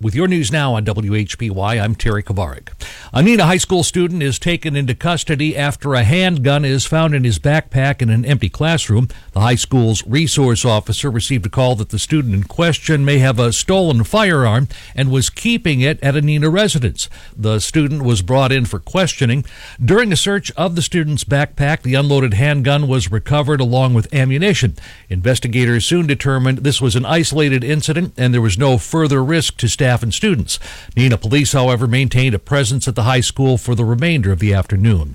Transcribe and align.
With 0.00 0.14
your 0.14 0.28
news 0.28 0.52
now 0.52 0.74
on 0.74 0.84
WHBY, 0.84 1.82
I'm 1.82 1.96
Terry 1.96 2.22
Kavarik. 2.22 2.68
A 3.12 3.20
Neenah 3.20 3.40
High 3.40 3.56
School 3.56 3.82
student 3.82 4.22
is 4.22 4.38
taken 4.38 4.76
into 4.76 4.94
custody 4.94 5.56
after 5.56 5.92
a 5.94 6.04
handgun 6.04 6.64
is 6.64 6.86
found 6.86 7.16
in 7.16 7.24
his 7.24 7.40
backpack 7.40 8.00
in 8.00 8.08
an 8.08 8.24
empty 8.24 8.48
classroom. 8.48 9.08
The 9.32 9.40
high 9.40 9.56
school's 9.56 10.06
resource 10.06 10.64
officer 10.64 11.10
received 11.10 11.46
a 11.46 11.48
call 11.48 11.74
that 11.74 11.88
the 11.88 11.98
student 11.98 12.32
in 12.32 12.44
question 12.44 13.04
may 13.04 13.18
have 13.18 13.40
a 13.40 13.52
stolen 13.52 14.04
firearm 14.04 14.68
and 14.94 15.10
was 15.10 15.30
keeping 15.30 15.80
it 15.80 16.00
at 16.00 16.16
a 16.16 16.22
Neenah 16.22 16.52
residence. 16.52 17.10
The 17.36 17.58
student 17.58 18.02
was 18.02 18.22
brought 18.22 18.52
in 18.52 18.66
for 18.66 18.78
questioning. 18.78 19.44
During 19.84 20.12
a 20.12 20.16
search 20.16 20.52
of 20.52 20.76
the 20.76 20.82
student's 20.82 21.24
backpack, 21.24 21.82
the 21.82 21.94
unloaded 21.94 22.34
handgun 22.34 22.86
was 22.86 23.10
recovered 23.10 23.60
along 23.60 23.94
with 23.94 24.14
ammunition. 24.14 24.76
Investigators 25.08 25.84
soon 25.86 26.06
determined 26.06 26.58
this 26.58 26.80
was 26.80 26.94
an 26.94 27.04
isolated 27.04 27.64
incident 27.64 28.14
and 28.16 28.32
there 28.32 28.40
was 28.40 28.56
no 28.56 28.78
further 28.78 29.24
risk 29.24 29.56
to 29.56 29.66
staff 29.68 29.87
staff 29.88 30.02
and 30.02 30.12
students. 30.12 30.58
Neenah 30.94 31.18
police, 31.18 31.54
however, 31.54 31.86
maintained 31.86 32.34
a 32.34 32.38
presence 32.38 32.86
at 32.86 32.94
the 32.94 33.04
high 33.04 33.22
school 33.22 33.56
for 33.56 33.74
the 33.74 33.86
remainder 33.86 34.30
of 34.30 34.38
the 34.38 34.52
afternoon. 34.52 35.14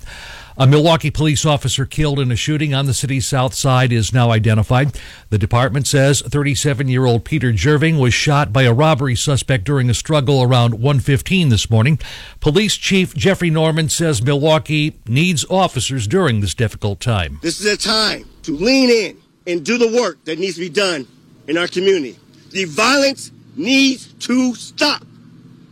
A 0.58 0.66
Milwaukee 0.66 1.12
police 1.12 1.46
officer 1.46 1.86
killed 1.86 2.18
in 2.18 2.32
a 2.32 2.36
shooting 2.36 2.74
on 2.74 2.86
the 2.86 2.94
city's 2.94 3.24
south 3.24 3.54
side 3.54 3.92
is 3.92 4.12
now 4.12 4.32
identified. 4.32 4.98
The 5.30 5.38
department 5.38 5.86
says 5.86 6.22
37 6.22 6.88
year 6.88 7.06
old 7.06 7.24
Peter 7.24 7.52
Jerving 7.52 7.98
was 7.98 8.14
shot 8.14 8.52
by 8.52 8.64
a 8.64 8.72
robbery 8.72 9.14
suspect 9.14 9.62
during 9.62 9.88
a 9.88 9.94
struggle 9.94 10.42
around 10.42 10.74
115 10.74 11.50
this 11.50 11.70
morning. 11.70 12.00
Police 12.40 12.74
Chief 12.74 13.14
Jeffrey 13.14 13.50
Norman 13.50 13.88
says 13.88 14.22
Milwaukee 14.22 14.98
needs 15.06 15.44
officers 15.48 16.08
during 16.08 16.40
this 16.40 16.54
difficult 16.54 16.98
time. 16.98 17.38
This 17.42 17.60
is 17.60 17.66
a 17.66 17.76
time 17.76 18.24
to 18.42 18.56
lean 18.56 18.90
in 18.90 19.18
and 19.46 19.64
do 19.64 19.78
the 19.78 19.96
work 19.96 20.24
that 20.24 20.40
needs 20.40 20.54
to 20.54 20.62
be 20.62 20.68
done 20.68 21.06
in 21.46 21.56
our 21.56 21.68
community. 21.68 22.18
The 22.50 22.64
violence 22.64 23.30
needs 23.56 24.12
to 24.14 24.54
stop. 24.54 25.04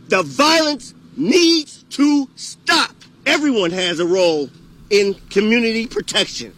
The 0.07 0.23
violence 0.23 0.93
needs 1.17 1.83
to 1.91 2.29
stop. 2.35 2.91
Everyone 3.25 3.71
has 3.71 3.99
a 3.99 4.05
role 4.05 4.49
in 4.89 5.15
community 5.29 5.87
protection. 5.87 6.53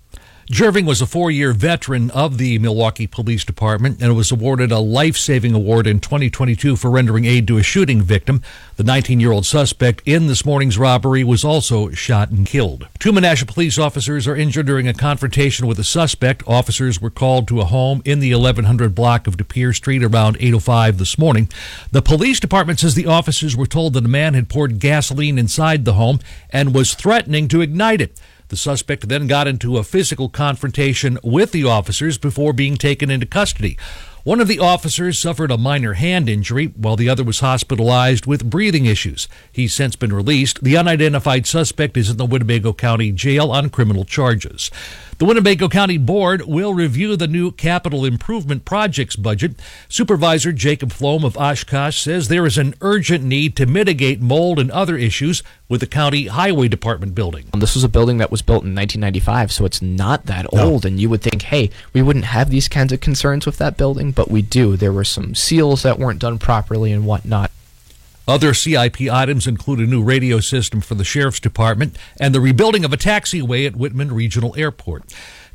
Jerving 0.52 0.86
was 0.86 1.02
a 1.02 1.08
four 1.08 1.32
year 1.32 1.54
veteran 1.54 2.12
of 2.12 2.38
the 2.38 2.60
Milwaukee 2.60 3.08
Police 3.08 3.44
Department 3.44 4.00
and 4.00 4.16
was 4.16 4.32
awarded 4.32 4.72
a 4.72 4.78
life 4.78 5.18
saving 5.18 5.56
award 5.56 5.88
in 5.88 6.00
2022 6.00 6.76
for 6.76 6.92
rendering 6.92 7.26
aid 7.26 7.48
to 7.48 7.58
a 7.58 7.64
shooting 7.64 8.04
victim. 8.04 8.44
The 8.76 8.84
19 8.84 9.20
year 9.20 9.32
old 9.32 9.48
suspect 9.48 10.04
in 10.06 10.28
this 10.28 10.46
morning's 10.46 10.78
robbery 10.78 11.24
was 11.24 11.44
also 11.44 11.90
shot 11.90 12.30
and 12.30 12.46
killed. 12.46 12.88
Two 13.00 13.12
Menasha 13.12 13.48
police 13.48 13.80
officers 13.80 14.28
are 14.28 14.36
injured 14.36 14.68
during 14.68 14.88
a 14.88 14.94
confrontation 14.94 15.66
with 15.66 15.80
a 15.80 15.84
suspect. 15.84 16.44
Officers 16.46 17.02
were 17.02 17.10
called 17.10 17.48
to 17.48 17.60
a 17.60 17.66
home 17.66 18.04
in 18.06 18.20
the 18.20 18.32
1100 18.36 18.94
block 18.94 19.26
of 19.26 19.38
De 19.38 19.44
Pere 19.44 19.74
Street 19.74 20.04
around 20.04 20.38
8.05 20.38 21.00
this 21.00 21.18
morning. 21.18 21.50
The 21.92 22.04
police 22.04 22.40
department 22.40 22.80
says 22.80 22.94
the 22.94 23.08
officers 23.08 23.58
were 23.58 23.66
told 23.66 23.94
that 23.94 24.06
a 24.06 24.10
man 24.10 24.36
had 24.36 24.48
poured 24.48 24.78
gasoline 24.78 25.40
inside 25.40 25.86
the 25.86 25.94
home 25.94 26.20
and 26.52 26.76
was 26.76 26.94
threatening 26.94 27.48
to 27.48 27.62
ignite 27.62 28.00
it. 28.00 28.20
The 28.50 28.58
suspect 28.58 29.10
then 29.10 29.28
got 29.28 29.48
into 29.48 29.78
a 29.78 29.84
physical 29.84 30.30
confrontation 30.30 31.18
with 31.24 31.52
the 31.52 31.64
officers 31.64 32.18
before 32.18 32.54
being 32.54 32.76
taken 32.78 33.10
into 33.10 33.26
custody. 33.26 33.78
One 34.26 34.42
of 34.42 34.48
the 34.48 34.58
officers 34.58 35.20
suffered 35.20 35.52
a 35.52 35.58
minor 35.58 35.94
hand 35.94 36.28
injury, 36.30 36.74
while 36.76 36.96
the 36.96 37.08
other 37.08 37.24
was 37.24 37.42
hospitalized 37.42 38.26
with 38.26 38.50
breathing 38.50 38.88
issues. 38.88 39.28
He's 39.52 39.72
since 39.72 39.96
been 39.96 40.12
released. 40.12 40.64
The 40.64 40.76
unidentified 40.76 41.46
suspect 41.46 41.96
is 41.96 42.10
in 42.10 42.18
the 42.18 42.26
Winnebago 42.26 42.74
County 42.74 43.12
Jail 43.12 43.52
on 43.52 43.70
criminal 43.70 44.04
charges. 44.04 44.72
The 45.20 45.26
Winnebago 45.26 45.70
County 45.70 46.00
Board 46.00 46.42
will 46.42 46.74
review 46.74 47.16
the 47.16 47.28
new 47.28 47.52
capital 47.52 48.04
improvement 48.04 48.66
projects 48.66 49.16
budget. 49.16 49.60
Supervisor 49.90 50.52
Jacob 50.52 50.92
Flom 50.92 51.24
of 51.24 51.38
Oshkosh 51.38 52.02
says 52.02 52.28
there 52.28 52.48
is 52.48 52.58
an 52.58 52.74
urgent 52.82 53.24
need 53.24 53.56
to 53.58 53.68
mitigate 53.68 54.22
mold 54.22 54.58
and 54.58 54.72
other 54.72 54.98
issues 54.98 55.44
with 55.68 55.82
the 55.82 55.88
county 55.88 56.28
highway 56.28 56.68
department 56.68 57.16
building. 57.16 57.46
This 57.58 57.74
was 57.76 57.84
a 57.84 57.90
building 57.90 58.18
that 58.20 58.30
was 58.32 58.42
built 58.42 58.64
in 58.64 58.76
1995, 58.76 59.52
so 59.52 59.66
it's 59.66 59.82
not 59.82 60.26
that 60.28 60.46
No. 60.54 60.62
old. 60.62 60.86
And 60.86 61.00
you 61.00 61.10
would 61.10 61.22
think, 61.22 61.44
hey, 61.44 61.70
we 61.94 62.02
wouldn't 62.02 62.26
have 62.26 62.50
these 62.50 62.68
kinds 62.68 62.94
of 62.94 63.00
concerns 63.00 63.46
with 63.46 63.58
that 63.58 63.78
building, 63.78 64.12
but 64.12 64.30
we 64.30 64.42
do. 64.42 64.78
There 64.78 64.94
were 64.94 65.04
some 65.04 65.34
seals 65.34 65.82
that 65.84 65.98
weren't 66.00 66.20
done 66.20 66.38
properly 66.38 66.92
and 66.92 67.06
whatnot. 67.06 67.52
Other 68.28 68.54
CIP 68.56 69.02
items 69.12 69.46
include 69.46 69.80
a 69.80 69.86
new 69.86 70.02
radio 70.02 70.40
system 70.40 70.82
for 70.82 70.96
the 70.96 71.04
Sheriff's 71.04 71.40
Department 71.40 71.96
and 72.20 72.34
the 72.34 72.42
rebuilding 72.42 72.84
of 72.84 72.92
a 72.92 72.98
taxiway 72.98 73.68
at 73.68 73.74
Wittman 73.74 74.12
Regional 74.12 74.56
Airport. 74.58 75.04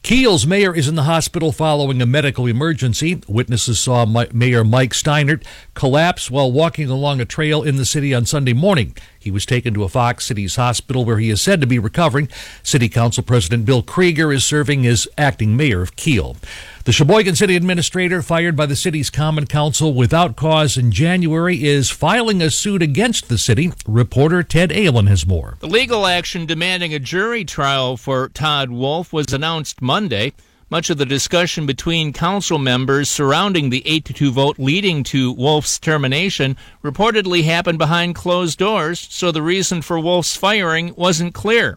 Kiel's 0.03 0.47
mayor 0.47 0.75
is 0.75 0.88
in 0.88 0.94
the 0.94 1.03
hospital 1.03 1.53
following 1.53 2.00
a 2.00 2.06
medical 2.06 2.47
emergency. 2.47 3.20
Witnesses 3.28 3.78
saw 3.78 4.06
Mayor 4.06 4.65
Mike 4.65 4.93
Steinert 4.94 5.43
collapse 5.75 6.31
while 6.31 6.50
walking 6.50 6.88
along 6.88 7.20
a 7.20 7.26
trail 7.26 7.62
in 7.62 7.76
the 7.76 7.84
city 7.84 8.15
on 8.15 8.25
Sunday 8.25 8.54
morning. 8.54 8.97
He 9.20 9.31
was 9.31 9.44
taken 9.44 9.75
to 9.75 9.84
a 9.84 9.88
Fox 9.88 10.25
Cities 10.25 10.56
hospital 10.56 11.04
where 11.04 11.19
he 11.19 11.28
is 11.28 11.42
said 11.42 11.60
to 11.60 11.66
be 11.66 11.78
recovering. 11.78 12.31
City 12.62 12.88
Council 12.88 13.22
President 13.22 13.66
Bill 13.66 13.82
Krieger 13.82 14.32
is 14.32 14.44
serving 14.44 14.86
as 14.86 15.06
acting 15.19 15.56
mayor 15.58 15.82
of 15.82 15.94
Kiel. 15.94 16.36
The 16.84 16.92
Sheboygan 16.92 17.36
City 17.36 17.54
Administrator, 17.54 18.22
fired 18.22 18.56
by 18.56 18.64
the 18.64 18.75
city's 18.75 19.10
Common 19.10 19.47
Council 19.47 19.92
without 19.92 20.36
cause 20.36 20.78
in 20.78 20.91
January, 20.91 21.62
is 21.62 21.91
filing 21.91 22.41
a 22.41 22.50
suit 22.50 22.81
against 22.81 23.28
the 23.28 23.36
city. 23.36 23.72
Reporter 23.86 24.42
Ted 24.42 24.72
Allen 24.72 25.06
has 25.06 25.26
more. 25.26 25.58
The 25.60 25.66
legal 25.66 26.06
action 26.06 26.47
demanding 26.47 26.94
a 26.94 26.98
jury 26.98 27.44
trial 27.44 27.98
for 27.98 28.31
Todd 28.31 28.70
Wolf 28.70 29.12
was 29.12 29.34
announced 29.34 29.82
Monday. 29.82 30.32
Much 30.70 30.88
of 30.88 30.98
the 30.98 31.04
discussion 31.04 31.66
between 31.66 32.12
council 32.12 32.56
members 32.56 33.10
surrounding 33.10 33.70
the 33.70 33.82
8 33.84 34.04
to 34.04 34.12
2 34.12 34.31
vote 34.31 34.56
leading 34.56 35.03
to 35.03 35.32
Wolf's 35.32 35.81
termination 35.81 36.56
reportedly 36.84 37.42
happened 37.42 37.76
behind 37.76 38.14
closed 38.14 38.56
doors, 38.56 39.00
so 39.10 39.32
the 39.32 39.42
reason 39.42 39.82
for 39.82 39.98
Wolf's 39.98 40.36
firing 40.36 40.94
wasn't 40.97 41.34
clear. 41.34 41.76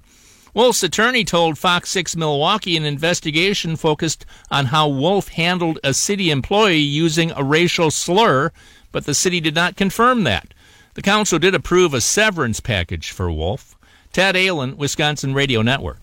Wolf's 0.53 0.83
attorney 0.83 1.25
told 1.25 1.57
Fox 1.57 1.89
6 1.89 2.15
Milwaukee 2.15 2.77
an 2.77 2.85
investigation 2.85 3.75
focused 3.77 4.27
on 4.51 4.67
how 4.67 4.87
Wolf 4.87 5.29
handled 5.29 5.79
a 5.83 5.95
city 5.95 6.29
employee 6.29 6.77
using 6.77 7.31
a 7.31 7.43
racial 7.43 7.89
slur, 7.89 8.51
but 8.91 9.07
the 9.07 9.15
city 9.15 9.39
did 9.39 9.55
not 9.55 9.75
confirm 9.75 10.23
that. 10.25 10.53
The 10.93 11.01
council 11.01 11.39
did 11.39 11.55
approve 11.55 11.95
a 11.95 12.01
severance 12.01 12.59
package 12.59 13.09
for 13.09 13.31
Wolf. 13.31 13.75
Ted 14.11 14.35
Allen, 14.35 14.77
Wisconsin 14.77 15.33
Radio 15.33 15.63
Network. 15.63 16.02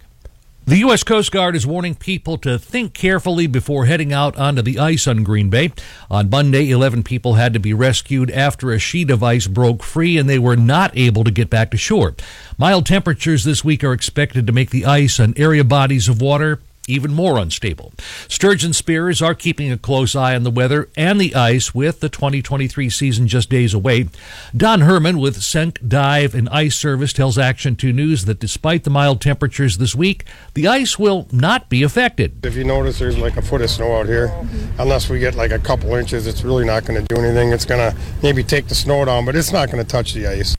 The 0.66 0.76
U.S. 0.78 1.02
Coast 1.02 1.32
Guard 1.32 1.56
is 1.56 1.66
warning 1.66 1.94
people 1.94 2.36
to 2.38 2.58
think 2.58 2.92
carefully 2.92 3.46
before 3.46 3.86
heading 3.86 4.12
out 4.12 4.36
onto 4.36 4.62
the 4.62 4.78
ice 4.78 5.08
on 5.08 5.24
Green 5.24 5.50
Bay. 5.50 5.72
On 6.10 6.30
Monday, 6.30 6.70
11 6.70 7.02
people 7.02 7.34
had 7.34 7.54
to 7.54 7.58
be 7.58 7.72
rescued 7.72 8.30
after 8.30 8.70
a 8.70 8.78
sheet 8.78 9.10
of 9.10 9.22
ice 9.22 9.46
broke 9.46 9.82
free 9.82 10.16
and 10.16 10.28
they 10.28 10.38
were 10.38 10.56
not 10.56 10.96
able 10.96 11.24
to 11.24 11.30
get 11.30 11.50
back 11.50 11.70
to 11.70 11.76
shore. 11.76 12.14
Mild 12.56 12.86
temperatures 12.86 13.42
this 13.42 13.64
week 13.64 13.82
are 13.82 13.92
expected 13.92 14.46
to 14.46 14.52
make 14.52 14.70
the 14.70 14.84
ice 14.84 15.18
on 15.18 15.34
area 15.36 15.64
bodies 15.64 16.08
of 16.08 16.20
water 16.20 16.60
even 16.90 17.12
more 17.12 17.38
unstable. 17.38 17.92
Sturgeon 18.28 18.72
Spears 18.72 19.22
are 19.22 19.34
keeping 19.34 19.70
a 19.70 19.78
close 19.78 20.14
eye 20.14 20.34
on 20.34 20.42
the 20.42 20.50
weather 20.50 20.88
and 20.96 21.20
the 21.20 21.34
ice 21.34 21.74
with 21.74 22.00
the 22.00 22.08
2023 22.08 22.90
season 22.90 23.28
just 23.28 23.48
days 23.50 23.72
away. 23.72 24.08
Don 24.56 24.82
Herman 24.82 25.18
with 25.18 25.38
Senk 25.38 25.86
Dive 25.86 26.34
and 26.34 26.48
Ice 26.48 26.76
Service 26.76 27.12
tells 27.12 27.38
Action 27.38 27.76
2 27.76 27.92
News 27.92 28.24
that 28.24 28.40
despite 28.40 28.84
the 28.84 28.90
mild 28.90 29.20
temperatures 29.20 29.78
this 29.78 29.94
week, 29.94 30.24
the 30.54 30.66
ice 30.66 30.98
will 30.98 31.28
not 31.32 31.68
be 31.68 31.82
affected. 31.82 32.44
If 32.44 32.56
you 32.56 32.64
notice, 32.64 32.98
there's 32.98 33.18
like 33.18 33.36
a 33.36 33.42
foot 33.42 33.62
of 33.62 33.70
snow 33.70 33.96
out 33.96 34.06
here. 34.06 34.32
Unless 34.78 35.08
we 35.08 35.18
get 35.18 35.34
like 35.34 35.52
a 35.52 35.58
couple 35.58 35.94
inches, 35.94 36.26
it's 36.26 36.42
really 36.42 36.64
not 36.64 36.84
going 36.84 37.00
to 37.04 37.14
do 37.14 37.20
anything. 37.20 37.52
It's 37.52 37.64
going 37.64 37.80
to 37.80 37.96
maybe 38.22 38.42
take 38.42 38.68
the 38.68 38.74
snow 38.74 39.04
down, 39.04 39.24
but 39.24 39.36
it's 39.36 39.52
not 39.52 39.70
going 39.70 39.84
to 39.84 39.88
touch 39.88 40.14
the 40.14 40.26
ice. 40.26 40.56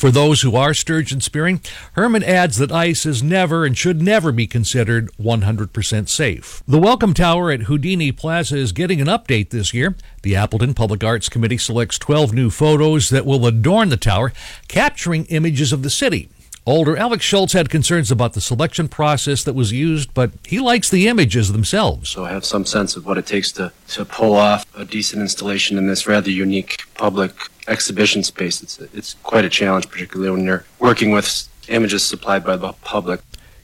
For 0.00 0.10
those 0.10 0.40
who 0.40 0.56
are 0.56 0.72
sturgeon 0.72 1.20
spearing, 1.20 1.60
Herman 1.92 2.24
adds 2.24 2.56
that 2.56 2.72
ice 2.72 3.04
is 3.04 3.22
never 3.22 3.66
and 3.66 3.76
should 3.76 4.00
never 4.00 4.32
be 4.32 4.46
considered 4.46 5.10
100% 5.18 6.08
safe. 6.08 6.62
The 6.66 6.78
Welcome 6.78 7.12
Tower 7.12 7.50
at 7.50 7.64
Houdini 7.64 8.10
Plaza 8.10 8.56
is 8.56 8.72
getting 8.72 9.02
an 9.02 9.08
update 9.08 9.50
this 9.50 9.74
year. 9.74 9.94
The 10.22 10.34
Appleton 10.36 10.72
Public 10.72 11.04
Arts 11.04 11.28
Committee 11.28 11.58
selects 11.58 11.98
12 11.98 12.32
new 12.32 12.48
photos 12.48 13.10
that 13.10 13.26
will 13.26 13.46
adorn 13.46 13.90
the 13.90 13.98
tower, 13.98 14.32
capturing 14.68 15.26
images 15.26 15.70
of 15.70 15.82
the 15.82 15.90
city. 15.90 16.30
Alder 16.70 16.96
Alex 16.96 17.24
Schultz 17.24 17.52
had 17.52 17.68
concerns 17.68 18.12
about 18.12 18.34
the 18.34 18.40
selection 18.40 18.86
process 18.86 19.42
that 19.42 19.56
was 19.56 19.72
used, 19.72 20.14
but 20.14 20.30
he 20.44 20.60
likes 20.60 20.88
the 20.88 21.08
images 21.08 21.50
themselves. 21.50 22.10
So 22.10 22.24
I 22.24 22.30
have 22.30 22.44
some 22.44 22.64
sense 22.64 22.94
of 22.94 23.04
what 23.04 23.18
it 23.18 23.26
takes 23.26 23.50
to, 23.52 23.72
to 23.88 24.04
pull 24.04 24.34
off 24.34 24.64
a 24.76 24.84
decent 24.84 25.20
installation 25.20 25.76
in 25.78 25.88
this 25.88 26.06
rather 26.06 26.30
unique 26.30 26.84
public 26.94 27.32
exhibition 27.66 28.22
space. 28.22 28.62
It's, 28.62 28.78
it's 28.94 29.14
quite 29.24 29.44
a 29.44 29.48
challenge, 29.48 29.90
particularly 29.90 30.30
when 30.30 30.44
you're 30.44 30.64
working 30.78 31.10
with 31.10 31.48
images 31.66 32.04
supplied 32.04 32.44
by 32.44 32.54
the 32.54 32.72
public. 32.84 33.20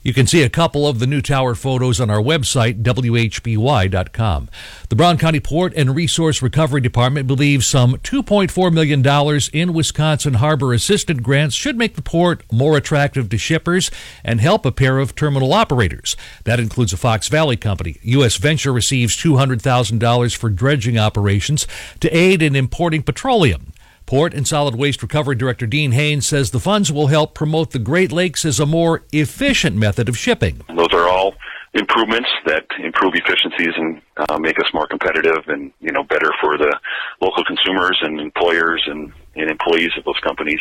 You 0.06 0.14
can 0.14 0.29
see 0.29 0.44
a 0.44 0.49
couple 0.49 0.87
of 0.87 1.00
the 1.00 1.06
new 1.08 1.20
tower 1.20 1.56
photos 1.56 2.00
on 2.00 2.11
our 2.11 2.20
website, 2.20 2.81
WHBY.com. 2.81 4.49
The 4.88 4.94
Brown 4.94 5.19
County 5.19 5.41
Port 5.41 5.73
and 5.75 5.97
Resource 5.97 6.41
Recovery 6.41 6.81
Department 6.81 7.26
believes 7.26 7.67
some 7.67 7.94
$2.4 7.94 8.73
million 8.73 9.05
in 9.53 9.75
Wisconsin 9.75 10.35
Harbor 10.35 10.73
Assistant 10.73 11.25
grants 11.25 11.56
should 11.56 11.76
make 11.76 11.97
the 11.97 12.03
port 12.03 12.44
more 12.53 12.76
attractive 12.76 13.29
to 13.31 13.37
shippers 13.37 13.91
and 14.23 14.41
help 14.41 14.64
a 14.64 14.70
pair 14.70 14.99
of 15.00 15.17
terminal 15.17 15.53
operators. 15.53 16.14
That 16.44 16.61
includes 16.61 16.93
a 16.93 16.97
Fox 16.97 17.26
Valley 17.26 17.56
company. 17.56 17.99
U.S. 18.03 18.37
Venture 18.37 18.73
receives 18.73 19.17
$200,000 19.17 20.37
for 20.37 20.50
dredging 20.50 20.99
operations 20.99 21.67
to 21.99 22.17
aid 22.17 22.43
in 22.43 22.55
importing 22.55 23.03
petroleum. 23.03 23.73
Port 24.06 24.35
and 24.35 24.47
Solid 24.47 24.76
Waste 24.76 25.03
Recovery 25.03 25.35
Director 25.35 25.67
Dean 25.67 25.91
Haen 25.91 26.20
says 26.20 26.53
the 26.53 26.61
funds 26.61 26.93
will 26.93 27.08
help 27.08 27.35
promote 27.35 27.73
the 27.73 27.81
Great 27.81 28.12
Lakes 28.12 28.44
as 28.44 28.61
a 28.61 28.67
more 28.67 29.03
efficient 29.12 29.76
method 29.76 30.08
of 30.08 30.17
shipping. 30.17 30.62
Those 30.69 30.93
are 30.93 31.08
all 31.08 31.35
improvements 31.76 32.28
that 32.46 32.67
improve 32.82 33.14
efficiencies 33.14 33.75
and 33.76 34.02
uh, 34.17 34.38
make 34.38 34.58
us 34.58 34.67
more 34.73 34.87
competitive 34.87 35.44
and 35.49 35.73
you 35.81 35.93
know 35.93 36.02
better 36.02 36.31
for 36.40 36.56
the 36.56 36.78
local 37.20 37.44
consumers 37.44 37.99
and 38.02 38.20
employers 38.20 38.82
and, 38.87 39.12
and 39.34 39.50
employees 39.50 39.90
of 39.96 40.05
those 40.05 40.19
companies. 40.20 40.61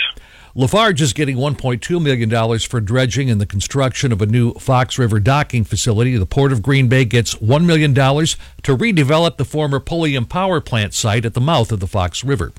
Lafarge 0.57 1.01
is 1.01 1.11
getting 1.11 1.35
$1.2 1.35 2.01
million 2.01 2.59
for 2.59 2.79
dredging 2.79 3.29
and 3.29 3.41
the 3.41 3.45
construction 3.45 4.13
of 4.13 4.21
a 4.21 4.25
new 4.25 4.53
Fox 4.53 4.97
River 4.97 5.19
docking 5.19 5.65
facility. 5.65 6.15
The 6.15 6.25
Port 6.25 6.53
of 6.53 6.61
Green 6.61 6.87
Bay 6.87 7.03
gets 7.03 7.35
$1 7.35 7.65
million 7.65 7.93
to 7.93 8.77
redevelop 8.77 9.35
the 9.35 9.43
former 9.43 9.81
Pulliam 9.81 10.25
Power 10.25 10.61
Plant 10.61 10.93
site 10.93 11.25
at 11.25 11.33
the 11.33 11.41
mouth 11.41 11.73
of 11.73 11.81
the 11.81 11.87
Fox 11.87 12.23
River. 12.23 12.53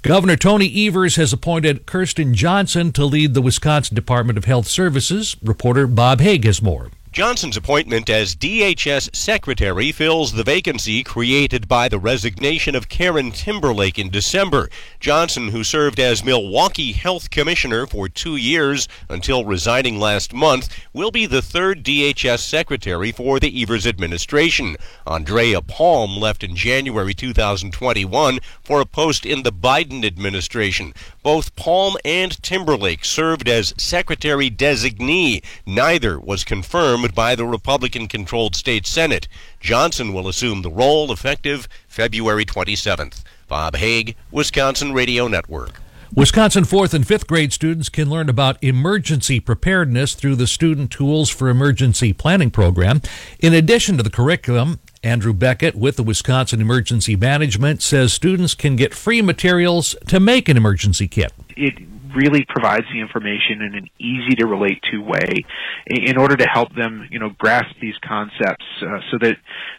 Governor 0.00 0.36
Tony 0.36 0.86
Evers 0.86 1.16
has 1.16 1.32
appointed 1.32 1.84
Kirsten 1.84 2.32
Johnson 2.32 2.90
to 2.92 3.04
lead 3.04 3.34
the 3.34 3.42
Wisconsin 3.42 3.94
Department 3.94 4.38
of 4.38 4.46
Health 4.46 4.66
Services. 4.66 5.36
Reporter 5.42 5.86
Bob 5.86 6.20
Hague 6.20 6.44
has 6.44 6.62
more. 6.62 6.88
Johnson's 7.12 7.58
appointment 7.58 8.08
as 8.08 8.34
DHS 8.34 9.14
Secretary 9.14 9.92
fills 9.92 10.32
the 10.32 10.42
vacancy 10.42 11.04
created 11.04 11.68
by 11.68 11.86
the 11.86 11.98
resignation 11.98 12.74
of 12.74 12.88
Karen 12.88 13.30
Timberlake 13.30 13.98
in 13.98 14.08
December. 14.08 14.70
Johnson, 14.98 15.48
who 15.48 15.62
served 15.62 16.00
as 16.00 16.24
Milwaukee 16.24 16.92
Health 16.92 17.30
Commissioner 17.30 17.86
for 17.86 18.08
two 18.08 18.36
years 18.36 18.88
until 19.10 19.44
resigning 19.44 20.00
last 20.00 20.32
month, 20.32 20.74
will 20.94 21.10
be 21.10 21.26
the 21.26 21.42
third 21.42 21.84
DHS 21.84 22.38
Secretary 22.38 23.12
for 23.12 23.38
the 23.38 23.62
Evers 23.62 23.86
administration. 23.86 24.78
Andrea 25.06 25.60
Palm 25.60 26.16
left 26.16 26.42
in 26.42 26.56
January 26.56 27.12
2021 27.12 28.38
for 28.62 28.80
a 28.80 28.86
post 28.86 29.26
in 29.26 29.42
the 29.42 29.52
Biden 29.52 30.02
administration. 30.02 30.94
Both 31.22 31.56
Palm 31.56 31.96
and 32.06 32.42
Timberlake 32.42 33.04
served 33.04 33.50
as 33.50 33.74
Secretary 33.76 34.50
designee. 34.50 35.44
Neither 35.66 36.18
was 36.18 36.42
confirmed 36.42 37.01
by 37.08 37.34
the 37.34 37.44
Republican 37.44 38.06
controlled 38.06 38.54
state 38.54 38.86
Senate. 38.86 39.26
Johnson 39.60 40.12
will 40.12 40.28
assume 40.28 40.62
the 40.62 40.70
role 40.70 41.10
effective 41.10 41.68
February 41.88 42.44
27th. 42.44 43.24
Bob 43.48 43.76
Hague, 43.76 44.14
Wisconsin 44.30 44.92
Radio 44.92 45.26
Network. 45.26 45.82
Wisconsin 46.14 46.64
fourth 46.64 46.92
and 46.92 47.06
fifth 47.06 47.26
grade 47.26 47.54
students 47.54 47.88
can 47.88 48.10
learn 48.10 48.28
about 48.28 48.62
emergency 48.62 49.40
preparedness 49.40 50.14
through 50.14 50.36
the 50.36 50.46
Student 50.46 50.90
Tools 50.90 51.30
for 51.30 51.48
Emergency 51.48 52.12
Planning 52.12 52.50
program. 52.50 53.00
In 53.40 53.54
addition 53.54 53.96
to 53.96 54.02
the 54.02 54.10
curriculum, 54.10 54.78
Andrew 55.02 55.32
Beckett 55.32 55.74
with 55.74 55.96
the 55.96 56.02
Wisconsin 56.02 56.60
Emergency 56.60 57.16
Management 57.16 57.82
says 57.82 58.12
students 58.12 58.54
can 58.54 58.76
get 58.76 58.94
free 58.94 59.22
materials 59.22 59.96
to 60.06 60.20
make 60.20 60.50
an 60.50 60.58
emergency 60.58 61.08
kit. 61.08 61.32
It 61.56 62.01
really 62.14 62.44
provides 62.48 62.86
the 62.92 63.00
information 63.00 63.62
in 63.62 63.74
an 63.74 63.88
easy 63.98 64.36
to 64.36 64.46
relate 64.46 64.80
to 64.90 64.98
way 64.98 65.44
in 65.86 66.16
order 66.16 66.36
to 66.36 66.46
help 66.46 66.74
them, 66.74 67.08
you 67.10 67.18
know, 67.18 67.30
grasp 67.38 67.74
these 67.80 67.96
concepts 68.06 68.64
uh, 68.82 69.00
so 69.10 69.18
that 69.20 69.36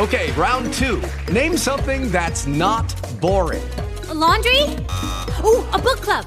Okay, 0.00 0.32
round 0.32 0.72
two. 0.72 1.00
Name 1.30 1.56
something 1.56 2.10
that's 2.10 2.46
not 2.46 2.92
boring. 3.20 3.62
A 4.08 4.14
laundry? 4.14 4.62
Ooh, 5.44 5.64
a 5.72 5.78
book 5.78 6.00
club. 6.00 6.26